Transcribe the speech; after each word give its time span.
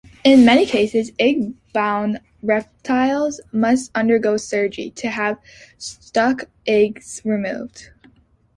In 0.23 0.45
many 0.45 0.65
cases, 0.65 1.11
egg-bound 1.19 2.21
reptiles 2.41 3.39
must 3.51 3.91
undergo 3.93 4.35
surgery 4.35 4.89
to 4.95 5.09
have 5.11 5.37
stuck 5.77 6.45
eggs 6.65 7.21
removed. 7.23 7.91